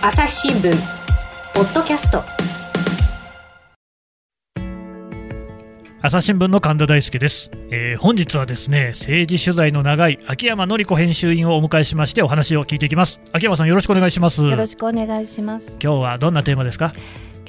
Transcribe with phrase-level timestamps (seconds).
[0.00, 0.70] 朝日新聞
[1.54, 2.22] ポッドキャスト。
[6.00, 13.20] 朝日新聞の神田大輔です、えー本日はですね政治取材の長い秋山紀子編集員をお迎えしましてお話を聞いていきます。
[13.32, 14.44] 秋山さんよろしくお願いします。
[14.44, 15.78] よろしくお願いします。
[15.82, 16.92] 今日はどんなテーマですか？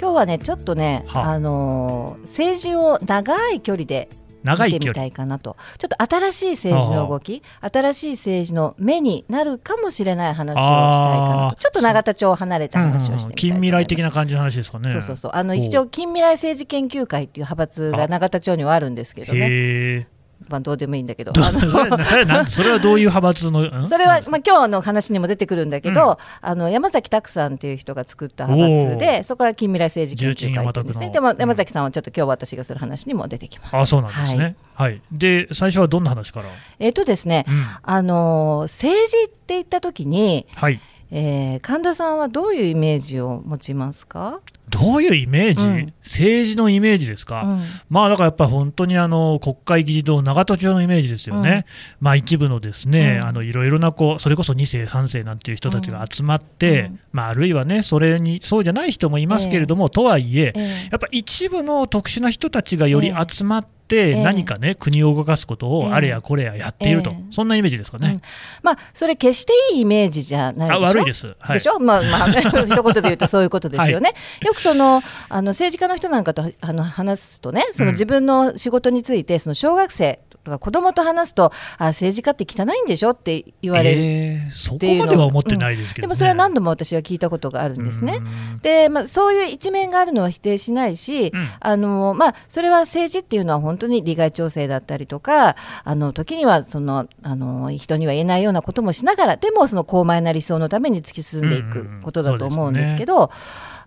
[0.02, 1.32] 今日はねちょっとね、はあ。
[1.34, 4.10] あのー政治を長い距離で
[4.44, 5.56] 見てみたいかなと。
[5.78, 11.56] ちょっと新しい政治の動き新しい政治の目になるかもしれない話をしたいかなと。
[11.58, 14.92] ちょっと永田町を離れた話をしてみたいと思います、近未来的な感じの話ですかね。
[14.92, 15.32] そうそうそう。
[15.34, 20.08] あの一応近未来政治研究会っていう派閥が永田町にはあるんですけどね
[20.50, 21.34] まあどうでもいいんだけど。
[21.34, 23.88] それはどういう派閥の ん？
[23.88, 31.10] それは、まあ、今日の話にも出てくるんだけど、あの山崎拓さんっていう人が作った派閥おでそこから近未来政治研究会ですね。
[31.12, 33.76] でも山崎さんはちょっと今日私がする話にも出てきます。
[33.76, 34.56] あそうなんですね。
[34.74, 36.46] はい、で最初はどんな話から、
[36.80, 40.80] えっ、とですね、うん、あのー政治って言った時に、はい
[41.12, 45.94] えー神田さんはどういうイメージを持ちますか、どういうイメージ、うん。
[46.02, 47.62] 政治のイメージですか、うん。
[47.90, 51.66] まあだからやっぱり本当にあの国会議事堂永田町のイメージですよね、
[52.00, 53.28] まあ一部のですね、うん。
[53.28, 57.00] あのいろいろなこうそれこそ2世3世なんていう人たちが集まって、うん。
[57.12, 60.60] まああるいはねそれにそうじゃない人もいますけれども、とはいええ
[60.92, 67.24] やっぱ一部の特殊な人たちがより集まって、ええ何かね国を動かすことええをあれやこれややっていると、ええ。
[67.32, 68.22] そんなイメージですかね、うん。
[68.64, 74.14] まあ、それ決していいイメージじゃないでしょあ悪いです、はい、でしょ、まあ まあ、一言で言うとそういうことですよね。
[74.42, 77.94] よくそのあの政治家の人なんかとあの話すとね、そのうん。
[77.94, 84.02] 自分の仕事について、その小学生とか子供と話すと、あ政治家って汚いんでしょって言われる。
[84.02, 86.10] えーそこまでは思ってないですけど、ね。
[86.10, 88.18] でもそれは何度も私は聞いたことがあるんですね。
[88.18, 88.60] うん。
[88.60, 91.50] で、まあ、そういう一面があるのは否定しないし、うん。
[91.60, 103.32] あのまあ、それは政治っていうのは本当に利害調整だったりとかあの時にはそのあの人には言えないようなこともしながらでもその高邁な理想のために突き進んでいくことだと思うんですけど、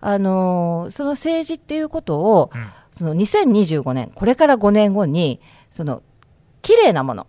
[0.01, 2.83] あのその政治っていうことをうん。
[2.93, 6.03] その2025年これから5年後にその
[6.61, 7.27] 綺麗なもの。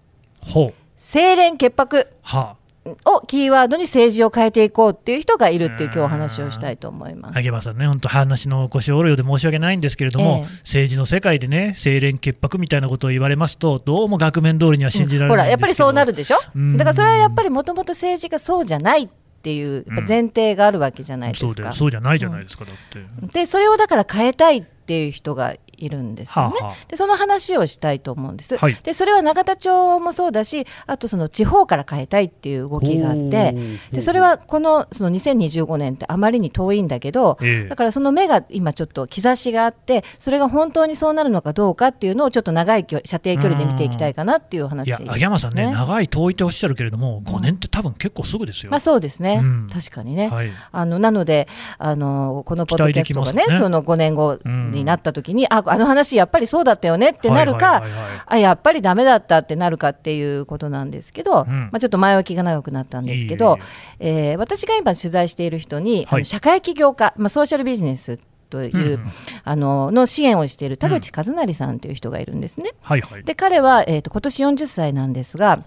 [1.11, 2.09] 清廉潔白。
[2.21, 2.57] は
[3.05, 7.37] をキーワードに政治を変えていこうっていう人がいるっていう今日お話をしたいと思います。
[7.37, 10.57] あげまさんね、本当、話の腰を折るようで申し訳ないんですけれども、ええ。
[10.59, 16.37] 政治の世界でね、清廉潔白みたいなことを言われますと、どうも額面通りには信じられほないんですけど、らやっぱりそうなるでしょ？
[16.55, 16.77] うん。
[16.77, 19.09] だからそれはやっぱりもともと政治がそうじゃないっ
[19.41, 21.53] ていう前提があるわけじゃないですか。
[21.53, 23.39] そうで、そうじゃないじゃないですか、だって。
[23.39, 25.55] でそれをだから変えたいっていう人が
[25.85, 26.75] いるんですよね、はあはあ。
[26.87, 28.77] でその話をしたいと思うんです、はい。
[28.83, 33.55] でそれは永田町もそうだしあとその地方から変えたいっていう動きがあって
[33.91, 37.69] でそれはこのその2025年ってあまりに遠いんだけど、ええ。
[37.69, 48.71] だからその目が今ちょっと兆しがあってそれが本当にそうなるのかどうかっていうのをちょっと長い距離射程距離で見ていきたいかなっていう話いや、です秋山さんね、長い遠いっておっしゃるけれども、5年って多分結構すぐですよ。
[48.71, 49.69] まあそうですね、うん。
[49.71, 50.49] 確かにね、はい。
[50.71, 58.21] あのなのであのこのポッドキャストがねねその5年後になった時に、ああの話やっぱりそうだったよねってなるか、はいはいはいはい。
[58.27, 61.47] あやっぱりダメだったってなるかっていうことなんですけど、ん。
[61.47, 63.57] まあ、ちょっと前置きが長くなったんですけど
[63.99, 66.21] えー私が今取材している人に、あはい。
[66.21, 68.19] の社会起業家、まあ、ソーシャルビジネス
[68.49, 69.11] という、うんうん。
[69.43, 72.71] あのの支援をしている田口和成さんという人がいるんですね。
[72.81, 73.23] はいはい。
[73.23, 75.59] で彼は、えー、と今年40歳なんですが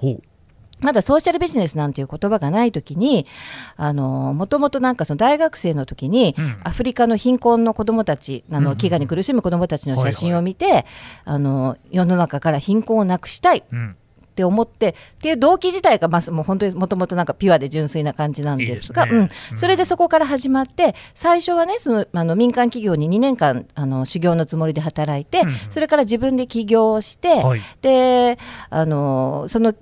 [0.81, 3.27] まだソーシャルビジネスなんていう言葉がない時に
[3.77, 6.57] あのもともとなんかその大学生の時に、うん。
[6.65, 10.85] アフリカの貧困の子どもたちあの飢餓に苦しむ子どもたちの写真を見て、
[11.25, 13.97] あの世の中から貧困をなくしたいうん。
[14.21, 19.13] って思ってっていう動機自体がまずもう本当にもともとなんかピュアで純粋な感じなんですがね。
[19.13, 25.49] うん、それでそこから始まって最初はねそのあの民間企業に2年間あの修行のつもりで働いて、うん。
[25.49, 27.63] うんそれから自分で起業をして、はい。
[27.81, 28.39] で
[28.69, 29.75] あのその、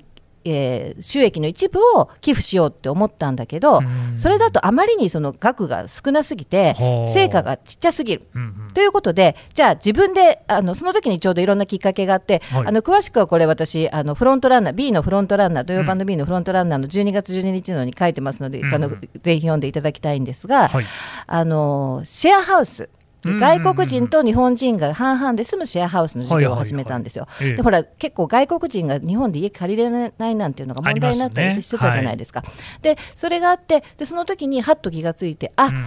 [0.45, 4.19] えー収益の一部を寄付しようって思ったんだけど、うん。
[4.19, 8.27] それだとあまりにその額が少なすぎてはあ成果がちっちゃすぎる。
[8.35, 8.73] うんうん。
[8.73, 12.67] ということで、じゃあ自分であのその時にちょうどいろんなきっかけがあって、はい。
[12.67, 18.75] あの詳しくはこれ私あのフロントランナー B のフロントランナー土曜版の B のフロントランナーの12月12日のに書いてますので、うん。
[18.75, 18.97] あのぜ
[19.37, 20.85] ひ読んでいただきたいんですが、はい。
[21.27, 22.89] あのシェアハウス
[23.25, 27.27] 外国人と日本人が半々で住むシェアハウスの事業を始めたんですよ。
[27.41, 32.43] ええでほら結構外国人が日本で家借りれないなんていうのが問題になったありしてたじゃないですか。
[32.83, 35.87] でそれがあってでその時にはっと気がついてあ、うん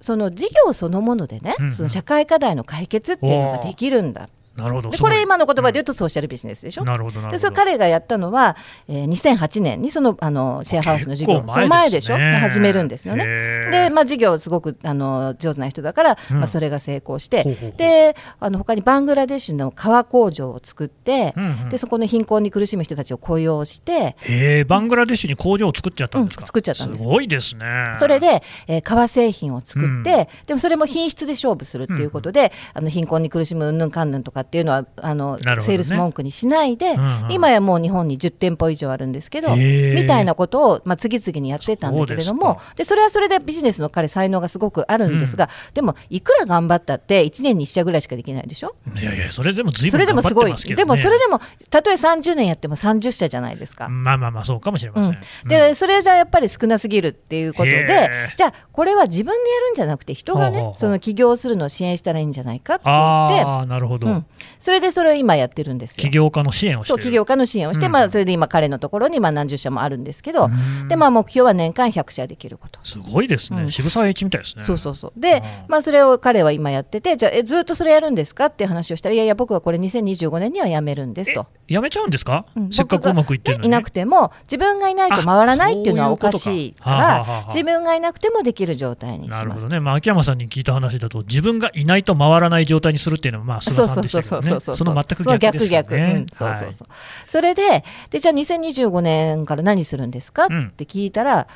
[0.00, 4.28] その事業そのものでね、その社会課題の解決っていうのができるんだ。
[4.56, 4.90] なるほど。
[4.90, 6.84] でこれ今の言葉で言うとソーシャルビジネスでしょ？
[6.84, 7.32] なるほどなるほど。
[7.32, 8.56] でそれ彼がやったのは、
[8.88, 12.18] えー、2008年にそのあのシェアハウスの事業結構その前でしょ？
[12.18, 13.24] ね始めるんですよね。
[13.70, 16.36] で、まあ、事業すごくあの上手な人だから、うん。
[16.38, 17.78] まあ、それが成功して、ほうほうほう。
[17.78, 21.68] であの他にバングラデシュの革工場を作って、うんうん。
[21.68, 27.02] でそこの貧困に苦しむ人たちを雇用して、へえバングラデシュに工場を作っちゃったんですか、うん作っちゃったんです。
[27.02, 27.66] すごいですね。
[27.98, 30.26] それで、えー革製品を作って、うん。
[30.46, 35.42] でもそれも品質で勝負するっていうことで、あの貧困に苦しむうんぬんかんぬんとかっていうのはあの、ね。
[35.60, 37.32] セールス文句にしないで、うんうん。
[37.32, 48.74] 今やもう日本に10店舗以上あるんですけど、みたいなことを、まあ、次々にやってたんだけれどもそうでそれはそれでビジネスの彼才能がすごくあるんですが、でもいくら頑張ったって1年に1社ぐらいしかできないでしょ？
[48.96, 51.40] いやいやそれでも随そ分頑張っれでもすごい、てますけど、ね、でもそれでも
[51.70, 53.88] たとえ30年やっても30社じゃないですか。
[53.88, 64.26] まあまあまあそうかもしれません、うん、でそれじゃやっぱり少なすぎるっていうことへでーじゃあこれは自分でやるんじゃなくて人がねその起業するのを支援したらいいんじゃないかって言って、なるほど、うん、
[64.58, 65.96] それでそれを今やってるんですよ。
[65.96, 66.10] 起。
[66.10, 67.02] 業家の支援をしてる。
[67.02, 67.92] そう起業家の支援をして、うん。
[67.92, 70.88] まあ、それで今彼のところにまあ何十社もあるんですけど、うん。
[70.88, 72.80] でまあ、目標は年間100社できること。
[72.82, 73.70] すごいですね、うん。
[73.70, 74.64] 渋沢栄一みたいですね。
[74.64, 75.20] そうそうそう。
[75.20, 81.46] でうん、まあ、それを彼は今やっててじゃあえずっとそれやるんですかっていう話をしたらいやいや僕はこれ2025年にはやめるんですと。
[81.68, 82.70] やめちゃうんですか、うん。
[82.70, 83.66] せっかくうまくいってるのに？
[83.68, 89.38] いなくても自分がいないと回らないっていうのはおかしいから自分がいなくてもできる状態にします。
[89.40, 95.86] なるほどね、まあ、秋山さんに聞いた話だと自分がいないと回らない状態にするっていうのはまあ菅さんでしたけどねその全く逆ですよね。
[95.88, 96.88] そう逆逆、うん、そうそうそう、
[97.26, 100.66] それででじゃあ2025年から何するんですか、うん。
[100.68, 101.48] って聞いたら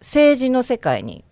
[0.00, 1.24] 政治の世界に、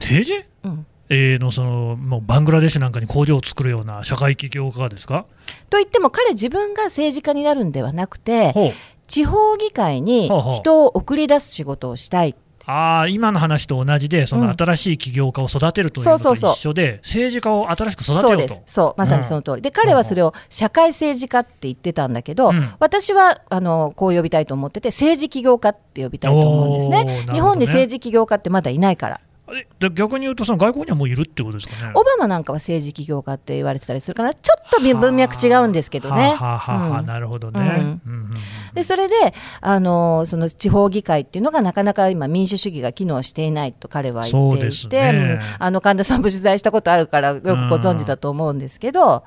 [0.00, 0.44] 政治？
[0.64, 5.26] うん、えーのそのもうバングラデシュなんかに工場を作るような社会起業家がですか？
[5.70, 8.74] といっても彼自分が政治家になるんではなくて
[9.06, 12.34] 地方議会に人を送り出す仕事をしたい
[12.70, 14.50] ああ今の話と同じでそのうん。
[14.50, 16.52] 新しい起業家を育てるというのとそうそうそう。
[16.52, 18.74] 一緒で政治家を新しく育てそうようとです。
[18.74, 22.70] そうまさにその通り、で彼はそれを社会政治家って言ってたんだけど、うん。
[22.78, 27.04] 私はあのこう呼びたいと思ってて政治起業家って呼びたいと思うんですね。
[27.04, 27.32] ね。
[27.32, 29.20] 日本に政治起業家ってまだいないから
[29.80, 31.92] で逆に言うとその外国にはもういるってことですかね？
[31.94, 36.36] オバマなんかは政治起業家って言われてたりするからちょっと文脈違うんですけどね。
[36.38, 37.66] なるほどね、うん。
[37.66, 38.30] うんうんうん
[38.74, 39.14] でそれで
[39.60, 49.24] あのその地方議会っていうのがなかなか今民主主義が機能していないと彼は言っていて、ねうんあの神田さんも取材したことあるからよくご存知だと思うんですけど。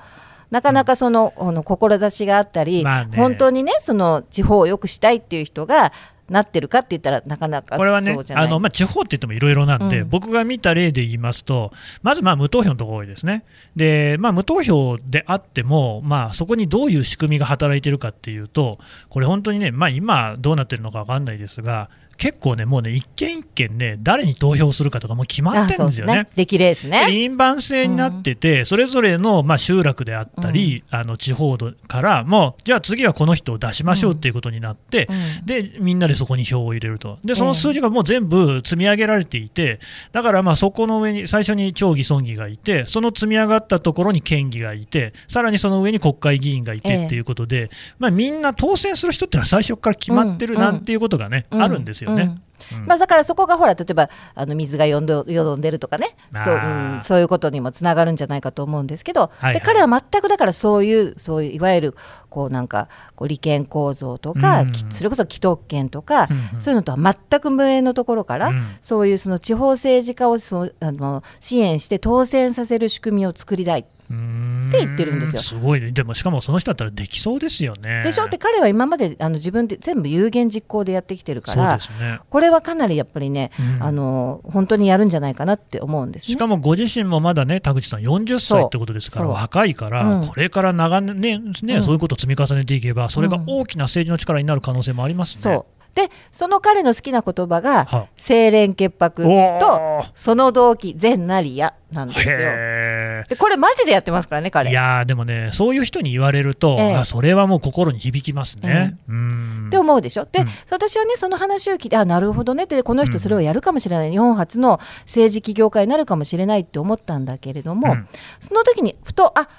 [0.52, 3.16] なかなかその,、あの志があったり、まあね。
[3.16, 5.94] 本当にねその地方を良くしたいっていう人が
[6.32, 10.10] なってるかって言ったらなかなかこれはねあの、まあ、地方って言ってもいろいろなんで、うん。
[10.10, 13.44] 僕が見た例で言いますと、まずまあ無投票のところが多いですね、
[13.76, 18.80] でまあ、無投票であっても、まあ、そこにどういう仕組みが働いてるかっていうと、
[19.10, 21.90] これ本当にね、まあ、今どうなってるのか分かんないですが、
[22.22, 26.28] 結構ね、もうね、一件一件ね、誰に投票するかとかもう決まってるんですよね。
[26.36, 27.08] 出来レースね。
[27.10, 35.08] 輪番制になってて、それぞれのまあ集落であったり、あの地方からもうじゃあ次はこの人を出しましょうっていうことになって、
[35.40, 35.46] うん。
[35.46, 37.18] でみんなでそこに票を入れると。
[37.24, 39.80] でその数字がもう全部積み上げられていて
[40.12, 47.70] だからまあそこの上に最初に町議村議がいてその積み上がったところに県議がいてさらにその上に国会議員がいええてっていうことで、
[48.00, 50.60] まあ、みんな当選する人っていうのは最初から決まってるうん。
[50.60, 51.64] なんていうことがね、うん。
[51.64, 52.24] あるんですよね。
[52.24, 52.30] うん。
[52.30, 52.42] うん
[52.86, 56.16] まあ、だからそこがほら例えばあの水がよんどよどんでるとかね。
[56.44, 59.54] そう,、うん、そういうことにもつながるんじゃないかと思うんですけど、はいはい。
[59.56, 61.96] で彼は全くだからそういうそういういわゆる
[62.30, 64.72] こうなんかこう利権構造とか、うん。
[64.72, 66.62] きそれこそ既得権とか、うんうん。
[66.62, 68.64] そういうのとは全く無縁のところから、うん。
[68.80, 73.86] そういうその地方政治家をそうあの支援して当選させる仕組みを作りたい。
[74.12, 75.42] って言ってるんですよ。
[75.42, 78.04] すごいね、でもしかもその人だったらできそうですよね。
[78.04, 78.26] でしょ？
[78.26, 81.84] って彼は今まであの自分で全部有言実行でやってきてるからね。
[82.30, 83.84] これはかなりやっぱりね、うん。
[83.84, 86.34] あの本当にやるんじゃないかなって思うんですね。
[86.34, 90.24] しかもご自身もまだね、田口さん、40歳ってことですから、若いから、う。
[90.24, 90.28] ん。
[90.28, 91.20] これから長年、
[91.64, 91.84] ねうん。
[91.84, 95.62] そういうことを積み重ねていけば、それが大きな政治の力になる可能性もありますね。
[95.94, 99.24] でその彼の好きな言葉がは「清廉潔白」
[99.60, 102.36] と「その動機善なりや」なんですよ。
[102.40, 104.72] へでこれマジでやってますからねー彼。
[104.72, 106.96] いやーでもね、そういう人に言われると、ええ。
[106.96, 108.96] あそれはもう心に響きますね。
[109.10, 109.66] うん。
[109.68, 110.26] って思うでしょ？
[110.32, 110.48] で、うん。
[110.70, 118.08] 私はねその話を聞いてあなるほどねってこの人それをやるかもしれない、日本初の政治起業家になるかもしれないって思ったんだけれども、うん。
[118.40, 119.50] その時にふとあ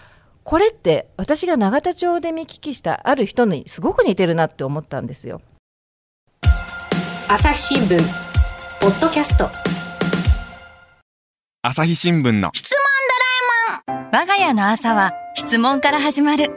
[0.42, 5.42] これって私が永田町で見聞きしたある人にすごく似てるなって思ったんですよ。
[7.34, 7.98] 朝日新聞。
[8.78, 9.48] ポッドキャスト。
[11.62, 12.50] 朝日新聞の。
[14.12, 16.50] 我が家の朝は質問から始まる。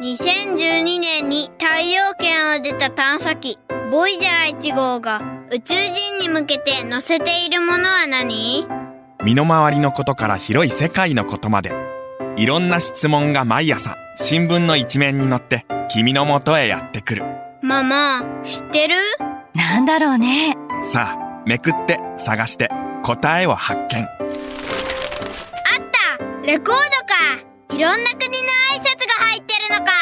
[0.00, 3.58] 2012年に太陽圏を出た探査機
[3.90, 8.68] ボイジャー1号が宇宙人に向けて載せているものは何？
[9.24, 11.72] 身の回りのことから広い世界のことまで。
[12.36, 17.24] いろんな質問が毎朝新聞の一面に載って君の元へやってくる。
[17.62, 18.94] ママ、知ってる？
[19.54, 20.56] なんだろうね。
[20.82, 22.68] さあめくって探して。
[23.04, 24.02] 答えを発見。
[24.02, 24.08] あっ
[26.18, 26.42] た。
[26.42, 26.76] レコードか。
[27.70, 28.34] いろんな国の
[28.72, 29.92] 挨拶が入ってるのか。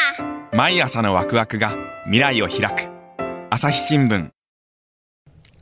[0.55, 1.73] 毎朝のワクワクが
[2.05, 2.89] 未来を開く。
[3.49, 4.29] 朝日新聞。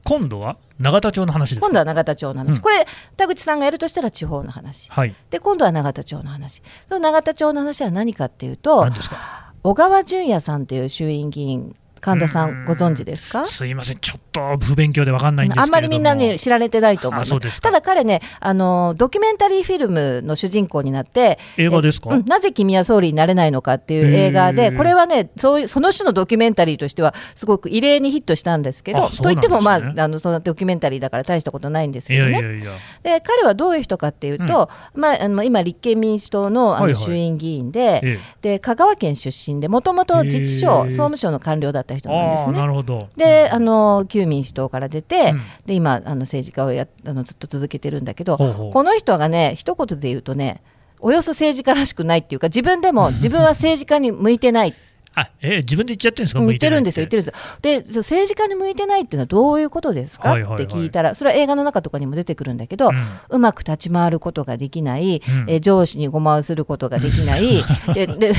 [0.03, 1.67] 今度は永田町の話ですか？
[1.67, 2.61] 今度は永田町の話、うん。
[2.61, 2.85] これ
[3.17, 4.89] 田口さんがやるとしたら地方の話。
[4.91, 5.15] はい。
[5.29, 6.61] で今度は永田町の話。
[6.87, 9.53] その永田町の話は何かっていうと何ですか？
[9.63, 12.61] 小川淳也さんという衆院議員神田さうん。
[12.63, 13.45] んご存知ですか？
[13.45, 13.99] すいません。
[13.99, 17.29] ちょっと不勉強で分かんないんですあんまりみんなね知られてないと思います。
[17.51, 17.69] すか。
[17.69, 22.09] ただ彼ねあのドキュメンタリーフィルムの主人公になって映画ですか？
[22.13, 29.17] えうんなぜ君は総理になれないのかっていう映画でこれはねそういうその種のドキュメンタリーとしてはすごく異例にヒットしたんですけどね。
[29.17, 32.71] といってもまああのそのドキュメンタリーだから大したことないんですいけどねやいやいや
[33.03, 37.03] で彼はどういう人かっていうと、まあ、あの今立憲民主党のあのはいはい。
[37.03, 40.89] 衆院議員で,、えで香川県出身でもともと自治へ省ー。
[40.89, 42.53] 総務省の官僚だった人なんですね。
[42.59, 43.09] なるほど。
[43.17, 45.41] であの旧民主党から出て、うん。
[45.65, 50.61] で今あの政治家をやあのずっと続けてるんだけどこの人がね一言で言うとね
[50.99, 54.75] およそ政治家らしくないっていうか自分でも自分は政治家に向いてない
[55.15, 56.41] あえ自分で言っちゃってるんですか？
[56.41, 57.93] 言ってるんですよ、言ってるるんですよ。
[57.93, 60.63] で、政治家に向いてないっていうのはどういうことですか、はいはいはい。
[60.63, 62.91] って聞いたら、それは映画の中とかにも出てくるんだけど、
[63.29, 65.49] うまく立ち回ることができない、うん。
[65.49, 67.63] えー上司にごまをすることができない、
[67.93, 68.33] でで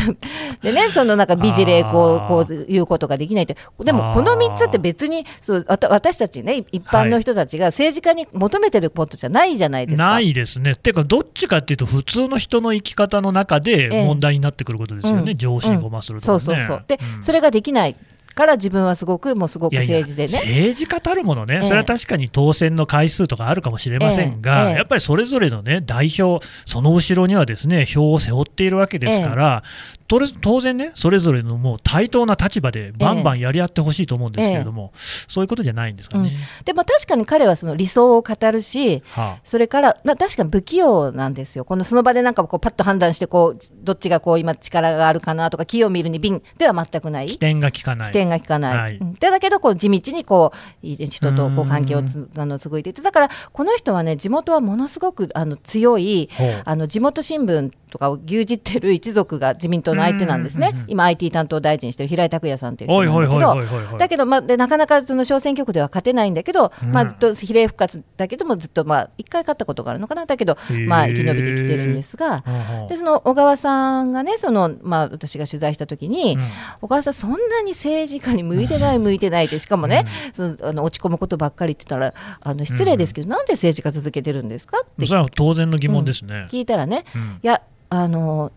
[0.63, 10.05] でね、そのなんか美辞麗こうこういうことができないって、でもこの3つって別にそうわた私たちね、一般の人たちが政治家に求めてることじゃないじゃないですか。
[10.05, 10.75] ないですね。
[10.75, 14.07] ていうか、どっちかっていうと、普通の人の生き方の中でええ。
[14.07, 15.39] 問題になってくることですよね、うん。
[15.39, 16.39] 上司にごまするとかね。
[16.41, 16.85] そうそうそう。
[16.87, 17.23] で、うん。
[17.23, 17.97] それができない
[18.35, 20.39] から自分はすごくもうすごく政治でね。
[20.39, 21.65] 政治家たるものね、ええ。
[21.65, 29.63] それは確かに当選の回数とかあるかもしれませんが、えやっぱりそれぞれの、ね、代表、その後ろにはですね票を背負っているわけですから、
[30.41, 36.31] 当然ね、それぞれのもう対等な立場でバンバンやり合ってほしいと思うんですけれども、そういうことじゃないんですかね。
[36.65, 47.27] でも確かに彼はその理想を語るし、はそれから、まあ、確かに不器用なんですよ、このその場でなんかこうパッと判断してこう、どっちがこう今、力があるかなとか、器を見るに敏では全くない。
[47.27, 48.09] あ、起点が効かない。
[48.09, 49.01] 起点が効かない、はい。
[49.19, 50.53] だけどこう地道にこ
[50.83, 53.03] う人とこううん関係をつあの紡いでいて。
[53.03, 56.29] だからこの人はね地元はものすごくあの強い
[56.65, 63.99] あの地元新聞とかを牛耳ってる一族が自民党の相手なんですね、今 IT 担当大臣してる平井拓也さんっていうだけど。
[63.99, 66.93] だけど、まあ、でなかなかその小選挙区では勝てないんだけど、うん。
[66.93, 70.27] まあ、ずっと比例復活だけどもずっとまあ1回勝ったことがあるのかな。
[70.27, 70.57] だけど、
[70.87, 72.45] まあ、生き延びてきてるんですが。
[72.89, 76.49] でその小川さんがねその、まあ、私が取材した時に、うん。
[76.81, 85.07] 小川さんそんなに政治家に向いてない 向いてないってしかもね、そのあの落ち込むことばっかりって言ったらあの失礼ですけど、なんで政治家続けてるんですかって。
[85.07, 86.47] それは当然の疑問ですね。
[86.51, 87.41] 聞いたらね、うん。
[87.43, 88.53] いやあの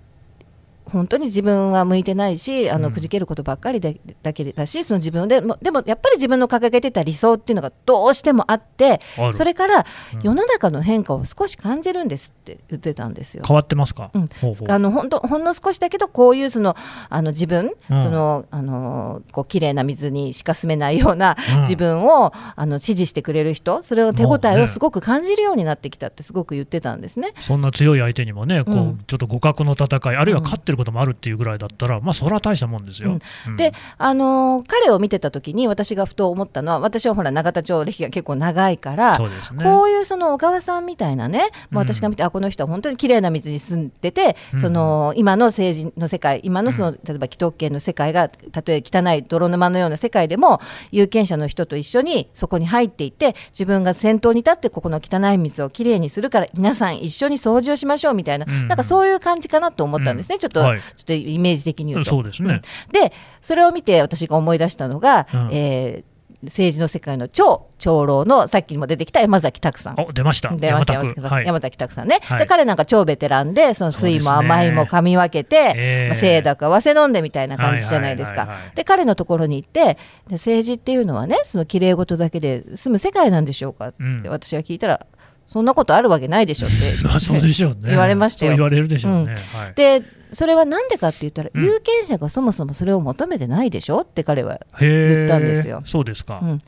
[0.91, 2.93] 本当に自分は向いてないしあのうん。
[2.95, 9.01] くじけることばっかりでだけだしその自分でもでもやっぱり自分の掲げてた理想っていうのがどうしてもあって
[9.33, 10.21] それからうん。
[10.21, 13.43] 世の中の変化を少し感じるんですって言ってたんですよ。
[13.45, 14.27] 変わってますか、うん。
[14.41, 14.71] ほうほう。
[14.71, 16.75] あのほんとほんの少しだけどこういうその
[17.09, 18.03] あの自分、うん。
[18.03, 21.61] そのあのこう綺麗な水にしか住めないようなうん。
[21.61, 27.33] 自分を、あの支持してくれる人それを手応えをすごく感じるようになってきたってすごく言ってたんですね。
[27.39, 29.03] そんな強い相手にもね、こううん。
[29.07, 33.19] ちょっと互角の戦い、あるいは勝ってることもあるっていうぐらいだったら、まあ、それは大したもんですよ。
[33.47, 33.57] うん。
[33.57, 39.27] で、あのー彼を見てた時に私がふと思ったのは私はほら永田町歴が結構長いからね。
[39.63, 41.87] こういうその小川さんみたいなね、まあ、うん。
[41.87, 44.59] 私が見て、あこの人は本当に綺麗な水に住んでて、うん。
[44.59, 50.59] その今の政治の世界今のその、例えば既得権の世界がたとえ汚い泥沼のような世界でも
[50.91, 58.67] 有権者の人と一緒にそこに入っていって自分が先頭に立ってここの汚い水をきれいにするから皆さん一緒に掃除をしましょうみたいな、うん。
[58.67, 60.79] なんかそういう感じかなと思ったんですね、ちょっと、はい。
[60.79, 62.09] ちょっとイメージ的に言うと。
[62.09, 62.61] そうですね。
[62.91, 65.49] でそれを見て私が思い出したのが、うん。
[65.51, 69.95] えー政治の世界の超長老のさっきにも出てきた山崎拓さん。
[69.99, 71.31] お出ました、出ました山崎さん。
[71.31, 72.39] はい、山崎拓さんね、はい。
[72.39, 78.41] で彼なんか超ベテランでその酸いも甘いも噛み分けて、ええまあ、清濁合わせ飲んでみたいな感じじゃないですか。
[78.41, 78.75] はいはいはいはい。
[78.75, 84.23] で彼のところに行ってで政治っていうのはねその綺麗事だけで済む世界なんでしょうかってうん。
[84.27, 85.05] 私が聞いたら、
[85.47, 86.75] そんなことあるわけないでしょって。
[87.03, 87.89] ま あそうでしょうね。
[87.89, 88.53] 言われましたよ。
[88.53, 89.35] 言われるでしょうね。
[89.53, 91.63] はい、でそれはなんでかって言ったら、うん。
[91.63, 95.81] 有権者がそもそもそれを求めてないでしょって彼は言ったんですよ。
[95.85, 96.39] そうですか。
[96.41, 96.59] うん、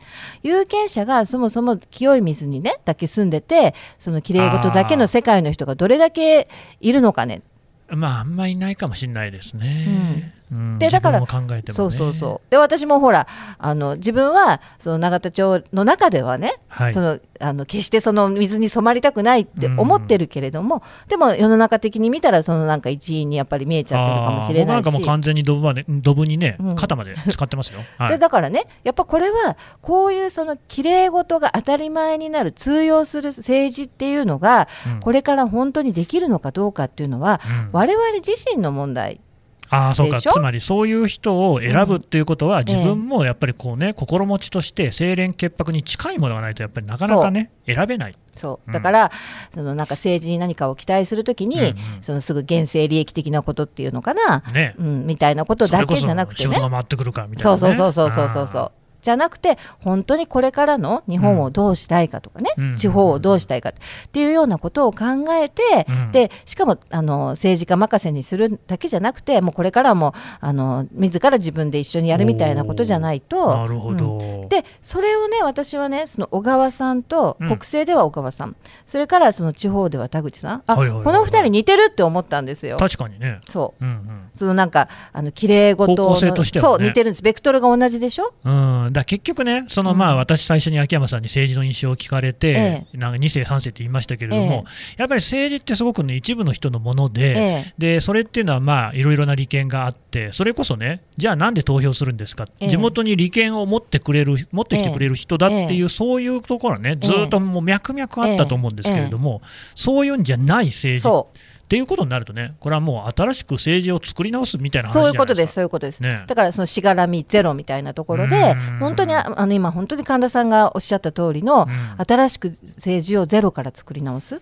[0.43, 6.47] 有権者がそもそも清い水にねだけ住んでてそのきれい事だけの世界の人がどれだけ
[6.79, 7.41] いるのかね、
[7.89, 10.33] まあ、あんまりいないかもしれないですね。
[10.51, 10.79] うん。
[10.79, 11.25] でだからね。
[11.71, 12.51] そうそうそう。
[12.51, 13.27] で私もほら
[13.57, 16.93] あの自分はその永田町の中ではね、はい。
[16.93, 24.85] そのあの決してその水に染まりたくないって思ってるけれども、でも世の中的に見たらそのなんか一員にやっぱり見えちゃってるかもしれないし。
[24.85, 26.75] なんかもう完全にドブまでドブにね、うん。
[26.75, 27.79] 肩まで使ってますよ。
[27.97, 28.09] はい。
[28.09, 34.99] でだからねやっぱこれはこういうその綺麗事が当たり前になる通用する政治っていうのが、うん。
[35.01, 37.69] これから本当にできるのかどうかっていうのは、うん。
[37.73, 39.19] 我々自身の問題
[39.69, 40.21] ああそうか。
[40.21, 48.15] つまりそういう人を選ぶっていうことは、ん自分もやっぱりこうね心持ちとして清廉潔白に近いものがないとやっぱりなかなかね選べない。
[48.35, 48.67] そう。
[48.67, 48.73] うん。
[48.73, 49.11] だから、
[49.53, 51.75] そのなんか政治に何かを期待するときに、うんうん。
[52.01, 54.75] そのすぐ現世利益的なことっていうのかな、ね。
[54.77, 56.53] うん、みたいなことだけじゃなくてね。
[56.53, 58.71] 仕事が回ってくるかみたいそうな、ね、そうそうそうそうそうそう
[59.01, 62.75] じゃなくて本当にこれからの日本をどうしたいかとかね、うん。
[62.75, 63.73] 地方をどうしたいかっ
[64.11, 65.05] ていうようなことを考
[65.41, 66.11] えて、うん。
[66.11, 73.55] でしかもあの政治家任せにするだけじゃなくてもうこれからもあの自ら自分で一緒にやるみたいなことじゃないと。
[73.55, 74.49] なるほど、うん。
[74.49, 77.47] でそれをね私はねその小川さんとうん。
[77.47, 81.05] 国政では小川さん、それからその地方では田口さんあ、はいはいはいはい。
[81.05, 82.77] この二人似てるって思ったんですよ。
[82.77, 83.41] 確かにね。
[83.49, 83.85] そう。
[83.85, 86.61] うんそのなんかあの綺麗事ね。
[86.61, 87.23] そう似てるんです。
[87.23, 88.33] ベクトルが同じでしょ？
[88.43, 88.51] う
[88.86, 94.65] ん、うん、だ結局ね、そのまあ私、最初に秋山さんに政治の印象を聞かれて、えなんか2世、3世って言いましたけれども、
[94.97, 97.73] えやっぱり政治ってすごくね、一部の人のもので、ええ。
[97.77, 102.69] でそれっていうのは、まあ、いろいろな利権があって、それこそね、じゃあなんで投票するんですか、ええ。
[102.69, 105.87] 地元に利権を持ってくれる、持ってきてくれる人だっていう、ええ。
[105.89, 109.41] そういうところはね、ずっともう脈々あったと思うんですけれども、
[109.75, 111.01] そういうんじゃない政治。
[111.01, 111.29] そ
[111.67, 116.23] っていうことになるとね、これはもう新しく政治を作り直すみたいなうそう話じゃないうことですすそういうことです、ね。
[116.25, 118.79] だからそのしがらみゼロみたいなところでうん。
[118.79, 122.05] 本当にああの今本当に神田さんがおっしゃった通りの、うん。
[122.05, 124.39] 新しく政治をゼロから作り直す。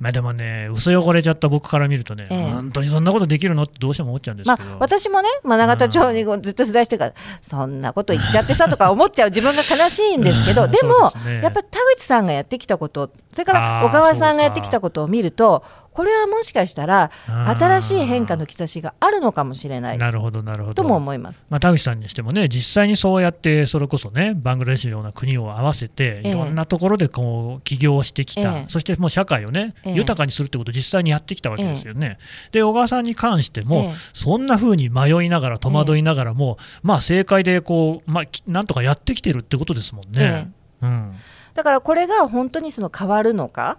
[0.00, 2.50] まあでもね、薄汚れちゃった僕から見るとね、ええ。
[2.50, 15.64] 本当にそんなことできるのってどうしても思っちゃうんですまあ、私もね、まあ、永田町にずっと取材してるから、そんなこと言っちゃってさとか思っちゃう自分が悲しいんですけど、 うんでもねやっぱり田口さんがやってきたこと、それから小川さんがやってきたことを見ると、
[15.98, 19.98] これはもしかしたら、新しい変化の兆しがあるのかもしれない。
[19.98, 20.74] なるほど、なるほど。
[20.74, 21.44] とも思います。
[21.50, 26.28] まあ、田口さんにしてもね、実際にそうやって、それこそね、バングラデシュのような国を合わせて、ええ。
[26.28, 28.64] いろんなところでこう起業をしてきた、ええ。
[28.68, 29.94] そしてもう社会をね、ええ。
[29.94, 32.18] 豊かにするってことを実際にやってきたわけですよね。
[32.52, 33.92] で、小川さんに関しても、ええ。
[34.12, 40.52] そんな風に迷いながら、戸惑いながらも、まあ、正解でこう、まあ、きなんとかやってきてるってことですもんね。
[40.80, 41.16] うん。
[41.54, 43.78] だからこれが本当にその変わるのか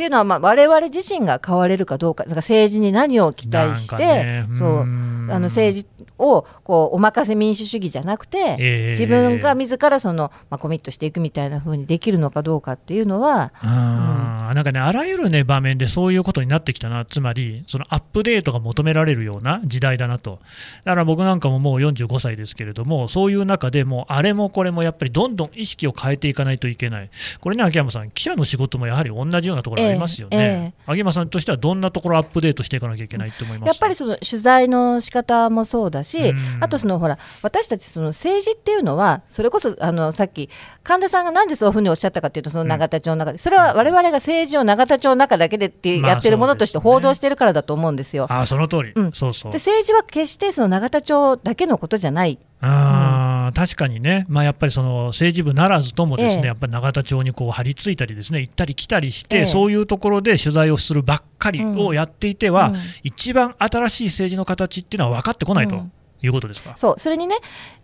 [0.00, 5.28] っていうのは、まあ、我々自身が変われるかどうか、だから政治に何を期待して、ねそううん。
[5.30, 5.86] あの政治
[6.20, 8.90] をこうお任せ民主主義じゃなくて、ええ。
[8.90, 20.40] 自分が自らその、まあ、コミットしていくみたいな風にできるのかどうかっていうのは、あーなんかね、あらゆる、ね、場面でそういうことになってきたな、つまり、そのアップデートが求められるような時代だなと、
[20.84, 30.92] だから僕なんかももう45歳ですけれども、そういう中でもう、あれもこれもやっぱりどんどん意識を変えていかないといけない、これね、秋山さん、記者の仕事もやはり同じようなところありますよね、ええ。
[30.92, 36.36] 秋山さんとしてはどんなところをアップデートしていかなきゃいけないと思いますやっぱりその取材の仕方もそうだし、うん。
[36.60, 40.50] あとそのほら私たちその政治っていうのはそれこそあのさっき
[40.82, 48.26] 神田さんがなんでそういうふうにおっしゃったかっていうとその永田町の中で、それは我々が政治を永田町の中だけでってまあやってるものとして報道してるからだと思うんですよ。
[48.28, 49.12] あーその通り、うん。
[49.12, 49.52] そうそう。
[49.52, 49.58] で。
[49.58, 52.38] 政治は決してその永田町だけのことじゃない。
[52.62, 56.48] あー確かにね、まあ、やっぱりその政治部ならずともですね、ええ。
[56.48, 59.46] やっぱり永田町にこう張り付いたりですね行ったり来たりして、ええ。
[59.46, 65.76] そういうところで取材をするばっかりをやっていては、うん一番新しい政治の形っていうのは分かってこないと。
[65.76, 66.74] うんいうことですか？
[66.76, 67.36] そうそれにね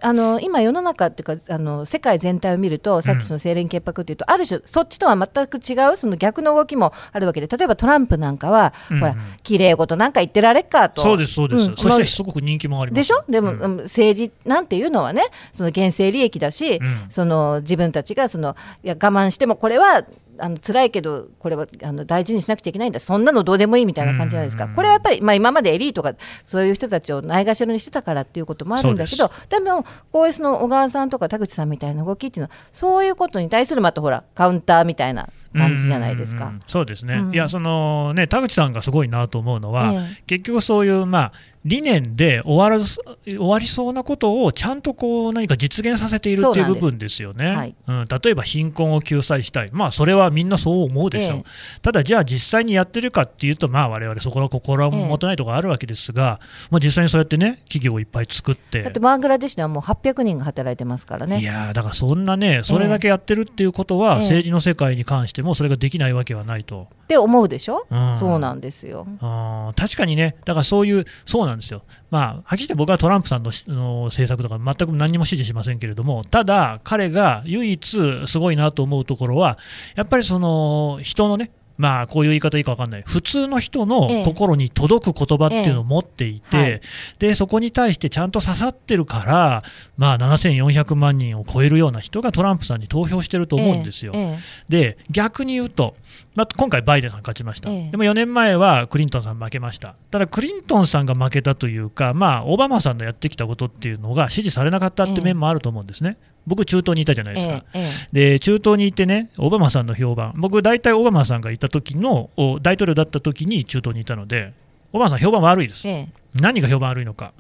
[0.02, 9.00] あの今世の中っていうかあの世界全体を見るとさっきその清廉潔白っていうと、ある種そっちとは全く違うその逆の動きもあるわけで例えばトランプなんかは、うんうん。
[9.00, 11.02] ほら綺麗事なんか言ってられっかと。
[11.02, 11.76] そうです、そうです、うん。
[11.76, 12.96] そしてすごく人気もあります。
[12.96, 13.24] でしょ？
[13.28, 13.62] でも、うん。
[13.62, 15.22] うん政治なんていうのはね
[15.52, 17.04] その現世利益だし、うん。
[17.08, 20.04] その自分たちがそのいや我慢してもこれは
[20.38, 23.00] あの辛いけどこれはあの大事にしなくちゃいけないんだ。
[23.00, 24.74] そんなのどうでもいいみたいな感じじゃないですか、うん。
[24.74, 36.44] これはやっぱり、まあ、今までエリートがそういう人たちをないがしろにしてたからっていうこともあるんだけどでもこういうその小川さんとか田口さんみたいな動きっていうのはそういうことに対するまたほらカウンターみたいな感じじゃないですか。
[36.44, 36.62] うんうんうん。
[36.66, 37.34] そうですね、うん。
[37.34, 41.32] いやそのね田口さんがすごいなと思うのは、え結局そういう、まあ、
[41.66, 47.46] 理念で終わらず終わりそうなことをちゃんとこう何か実現させているっていう部分ですよね。
[47.56, 47.74] はい。
[47.88, 51.80] うん、例えば貧困を救済したい、まあ、それはみんなそう思うでしょう、ええ。
[51.82, 56.38] ただ、じゃあ実際にやってるかっていうと、まあ、我々そこは心もとないところあるわけですが、
[56.70, 58.82] まあ、実際にそうやってね企業をいっぱい作って。
[58.82, 61.40] だってバングラデシュではもう800人が働いてますからね。
[61.40, 64.20] いやーだからそんなね、それだけやってるっていうことは、ええ。
[64.20, 66.88] 政治の世界に関しても、もそれができないわけはないと。
[67.04, 69.06] って思うでしょ、うんそうなんですよ。
[69.20, 79.58] あー確かにね、だからそういう、そうなんですよ、まあ、はっきり言って僕はトランプさんのしの政策とか全く何にも支持しませんけれども、ただ、彼が唯一すごいなと思うところは、
[79.94, 84.24] やっぱりその人のね、まあ、こういう言い方いいか分かんない、普通の人のええ。
[84.24, 86.80] 心に届く言葉っていうのを持っていて、ええはい。
[87.18, 89.62] でそこに対してちゃんと刺さってるから、
[89.96, 94.12] まあ、7400万人を超えるような人がトランプさんに投票してると思うんですよ。
[94.14, 94.38] ええ。
[94.68, 95.94] で逆に言うと、
[96.34, 97.90] まあ、今回、バイデンさん勝ちました、ええ。
[97.90, 107.64] でも4年前はクリントンさん負けました、ただクリントンさんが負けたというか、まあ、オバマさんのやってきたことっていうのが支持されなかったって面もあると思うんですね、僕、中東にいたじゃないですか。
[107.74, 114.52] えええで中東にいてね、オバマさんの評判、僕、大体オバマさんがいた時のお大統領だった時に中東にいたので、
[114.92, 115.86] オバマさん、評判悪いです。
[115.88, 116.08] え、え。
[116.34, 117.32] 何が評判悪いのか。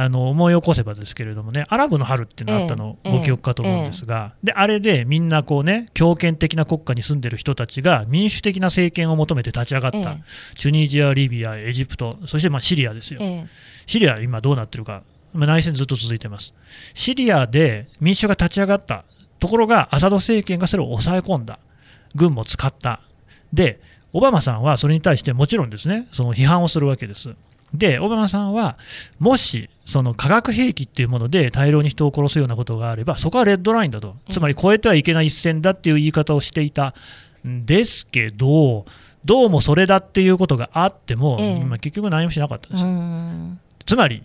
[0.00, 10.22] あの思い起こせばですけれどもね、アラブの春っていうのがあったの、ええご記憶かと思うんですが、であれでみんなこうね、強権的な国家に住んでる人たちが民主的な政権を求めて立ち上がった、ええ。
[10.54, 13.46] チュニジア、リビア、エジプト、そしてまあシリアですよ、ええ。
[13.86, 15.02] シリア、今どうなってるか、まあ
[15.34, 16.54] 内戦ずっと続いてます。
[16.94, 19.04] シリアで民主が立ち上がった
[19.38, 21.58] ところが、アサド政権がそれを抑え込んだ、
[22.14, 23.00] 軍も使った。
[23.52, 23.80] で、
[24.12, 27.34] オバマさんはそれに対してもちろんですね、その批判をするわけです。
[27.74, 28.78] で、オバマさんは、
[29.18, 36.94] もし、その化学兵器っていうもので大量に人を殺すようなことがあれば、そこはレッドラインだと、つまり越えてはいけない一線だっていう言い方をしていた
[37.46, 38.86] んですけど、
[39.24, 42.84] どうもそれだっていうことがあっても、ええまあ結局何もしなかったんです
[43.86, 44.22] つまり、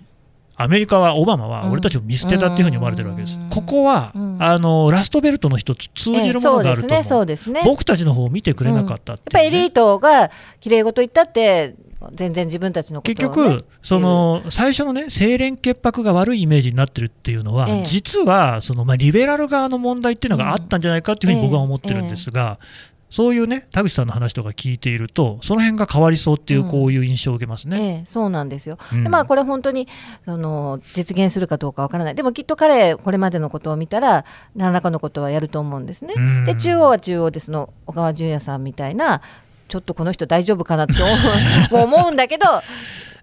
[0.55, 3.39] アメリカは、オバマは俺たちを見捨てたっていうふうに思われてるわけです。
[3.39, 3.49] うん。
[3.49, 4.37] ここは、うん。
[4.39, 6.87] あのラストベルトの一つ通じるものがあると。
[6.87, 6.99] 思う。
[6.99, 7.61] ね、そうですね。
[7.65, 11.75] 僕たちの方を見てくれなかったっやってぱいうね、りエリートが綺麗事言ったって
[12.11, 17.83] 全然自分たちのこと結局、その最初のね、清廉潔白が悪いイメージになってるっていうのは、ええ。
[17.85, 22.59] 実はその、まあ、リベラル側の問題っていうのがあったんじゃないかっていうふうに僕は思ってるんですが、
[23.13, 27.77] そういうね、田口さんの話とか聞いていると、その辺が変わりそうっていう、うんこういう印象を受けますね。
[27.79, 28.79] ええ、そうなんですよ。
[28.91, 29.87] うんでまあこれ本当に
[30.25, 32.15] その実現するかどうかわからない。
[32.15, 36.15] でもきっと彼これまでのことを見たら何らかのことはやると思うんですね。
[36.17, 39.21] うんで中央は中央でその小川淳也さんみたいな
[39.67, 40.93] ちょっとこの人大丈夫かなって
[41.71, 42.45] 思う んだけど。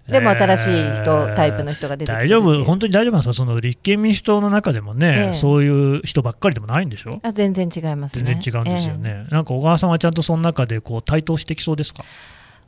[0.07, 2.21] でも新しい人、えータイプの人が出てきて。
[2.21, 3.13] 大丈夫、本当に大丈夫。
[3.13, 5.33] なんですか、その立憲民主党の中でもね、ええ。
[5.33, 8.23] そういう人ばっかりでもないんでしょ、あ全然違いますね。
[8.25, 9.23] 全然違うんですよええ。
[9.23, 12.03] ね、なんか小川さんはちゃんとその中でこう台頭してきそうですか、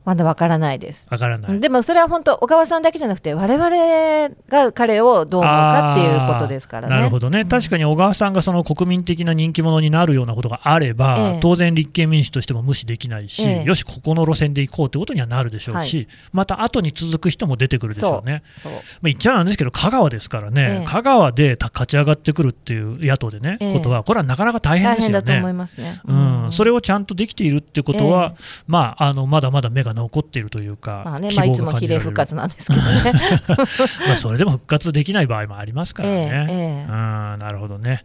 [0.04, 1.06] まだわからないです。
[1.10, 1.60] わからない。
[1.60, 6.96] でもそれは本当小川さんだけじゃなくて我々が彼をどう思うかっていうことですからね。
[6.96, 18.42] なるほどね、確かに小川さんがその国民的な人気者になるようなことがあれば、ええ当然、立憲民主としても無視できないし、ええよし、ここの路線で行こうってことにはなるでしょうし、また後に続く人も出てくるでしょうね。
[18.56, 25.14] そうまあ、言っちゃなんですけど、香川ですからね、ええ香川でた勝ち上がってくるっていう野党でね、ええことは、これはなかなか大変大ですよね。
[25.14, 26.00] 変だと思いますね。
[26.04, 33.22] うん、それをちゃんとできているってことは、えまあ、あのまだまだ目が残っているというか、まあね、希まあ、いつも比例復活なんですけどね。
[34.06, 36.46] まあそれでも復活できない場合もありますからね。
[36.48, 38.04] ええええうんなるほどね。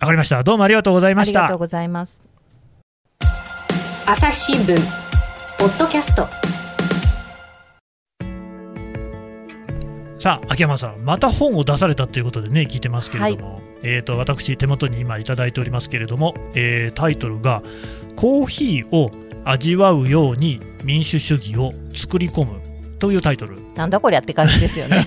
[0.00, 0.42] わかりました。
[0.42, 1.58] どうもありがとうございましたありがとう。
[1.58, 2.22] ございます。
[4.06, 4.76] 朝日新聞
[5.58, 6.28] ポッドキャスト
[10.18, 17.62] さあ、秋山さん、また本を出されたということでね、聞いてますけれども、えー、と私、手元に今いただいておりますけれども、えータイトルが、
[18.16, 19.10] コーヒーを
[19.48, 22.60] 味わうように民主主義を作り込む
[22.98, 23.56] というタイトル。
[23.76, 25.06] なんだこりゃって感じですよね。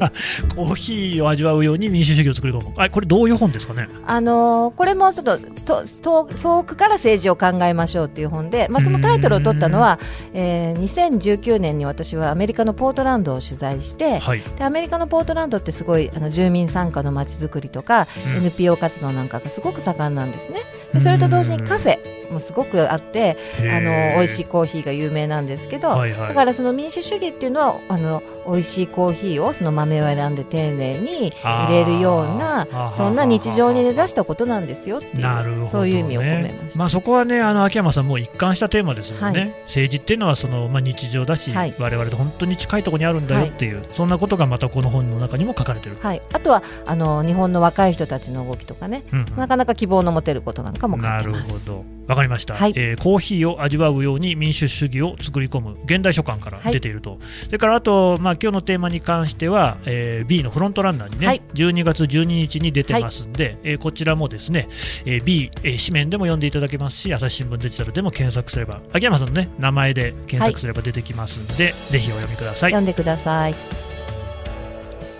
[0.56, 2.72] コーヒーを味わうように民主主義を作り込む。
[2.78, 3.88] あこれ、どういう本ですかね？
[4.06, 9.98] あのーこれもそのとと遠くから政治を考えましょうっていう本で、まあ、そのタイトルを取ったのは、
[10.32, 14.42] えー2019年に私はアメリカのポートランドを取材して、はい。
[14.56, 20.60] でアメリカのポートランドってすごいあの住民参加のまちづくりとか、うん NPO 活動なんかがすごく盛んなんですね。
[20.94, 21.98] でそれと同時にカフェ
[22.30, 26.28] もすごくあってあの美味しいコーヒーが有名なんですけど、はいはい。
[26.28, 36.78] だからその民主主義っていうのはあの美味しいコーヒーをその豆を選んで丁寧に入れるようなそんな日常に根ざしたことなんですよっていうなるほど、ね、そういう意味を込めました。
[36.78, 39.48] まあ、そこはね、あの秋山さん、もう一貫したテーマですよね、はい。
[39.64, 41.74] 政治っていうのはその、まあ、日常だし、はい。
[41.78, 45.96] 我々と本当に近いところにあるんだよっていう、そんなことがまたこの本の中にも書かれてる。
[46.00, 49.36] はい、あとはあの日本の若い人たちの動きとかね、うんうん。
[49.36, 51.70] なかなか希望の持てることなんかも書ないるてます。
[51.70, 52.72] ほど、わかりました、はい。
[52.76, 61.42] えーコーヒーを味わうように民主主義を作り込む、現代書簡から出ていると、それからあと、まあ今日のテーマに関しては、えー B のフロントランナーにね、はい。
[61.54, 64.68] 12月12日に出てますんで、えーこちらもですね、
[65.04, 72.72] えー B、えー紙面でも読んでいただけますし、朝日新聞デジタルでも検索すれば、秋山さんの、ね、名前で検索すれば出てきますんで、ぜひお読みください。
[72.72, 73.54] 読んでください。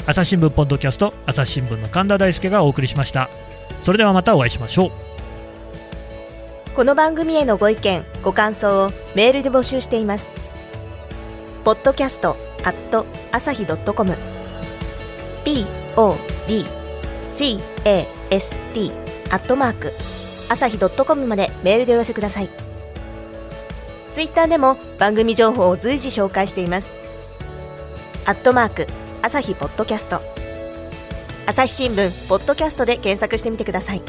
[0.06, 3.28] 朝日新聞ポッドキャスト朝日新聞の神田大輔がお送りしました。
[3.82, 5.15] それではまたお会いしましょう
[6.76, 10.26] この番組へのご意見ご感想をメールで募集しています。
[11.64, 14.14] ポッドキャストアット朝日ドットコム。
[15.46, 15.72] podcast
[19.30, 19.94] アットマーク
[20.50, 22.50] 朝日ドットコムまでメールでお寄せください。
[24.12, 26.90] ツイッターでも番組情報を随時紹介しています。
[28.26, 28.86] アットマーク
[29.22, 30.20] 朝日ポッドキャスト。
[31.46, 34.02] 朝日新聞ポッドキャストで検索してみてください。